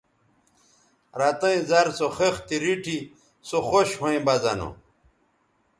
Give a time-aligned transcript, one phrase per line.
[1.19, 2.97] رَتیئں زر سو خِختے ریٹھی
[3.47, 4.69] سو خوش ھویں بہ زہ نو